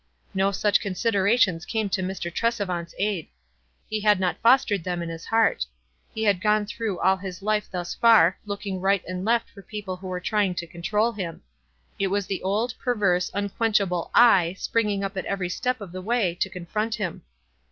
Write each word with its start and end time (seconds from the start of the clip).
Xo 0.35 0.51
such 0.55 0.79
considerations 0.81 1.63
came 1.63 1.87
to 1.89 2.01
Mr. 2.01 2.33
Tresevant's 2.33 2.95
aid. 2.97 3.27
He 3.87 3.99
had 4.01 4.19
not 4.19 4.41
fos 4.41 4.65
tered 4.65 4.83
them 4.83 5.03
in 5.03 5.09
his 5.09 5.25
heart. 5.25 5.67
lie 6.15 6.23
had 6.23 6.43
<rone 6.43 6.65
through 6.65 6.97
all 6.97 7.17
his 7.17 7.43
life 7.43 7.69
thus 7.69 7.93
far, 7.93 8.39
looking 8.43 8.81
right 8.81 9.03
aud 9.07 9.23
left 9.23 9.51
for 9.51 9.61
people 9.61 9.97
who 9.97 10.07
were 10.07 10.19
trying 10.19 10.55
to 10.55 10.65
control 10.65 11.11
him. 11.11 11.43
It 11.99 12.07
was 12.07 12.25
the 12.25 12.41
old, 12.41 12.73
perverse, 12.79 13.29
unquenchable 13.35 14.09
/springing 14.15 15.03
up 15.03 15.15
at 15.17 15.25
every 15.25 15.49
step 15.49 15.79
of 15.79 15.91
the 15.91 16.01
way 16.01 16.33
to 16.33 16.49
confront 16.49 16.95
him. 16.95 17.21